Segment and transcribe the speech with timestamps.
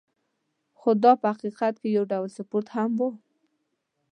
[0.79, 3.01] خو دا په حقیقت کې یو ډول سپورت هم و.